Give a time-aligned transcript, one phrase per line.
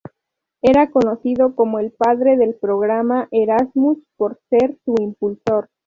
[0.63, 5.69] Era conocido como el padre del Programa Erasmus, por ser su impulsor.